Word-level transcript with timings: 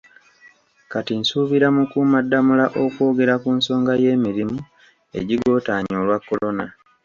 Kati 0.91 1.13
nsuubira 1.19 1.67
Mukuumaddamula 1.75 2.65
okwogera 2.83 3.33
ku 3.43 3.49
nsonga 3.57 3.93
y'emirimu 4.03 4.59
egigootaanye 5.19 5.93
olwa 6.01 6.17
Corona 6.27 6.65